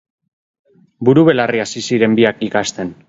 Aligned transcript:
Buru-belarri 1.09 1.61
hasi 1.65 1.85
ziren 1.91 2.17
biak 2.21 2.43
ikasten. 2.49 2.97